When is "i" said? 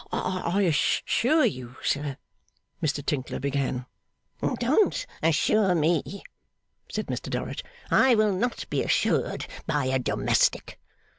0.11-0.61, 7.91-8.15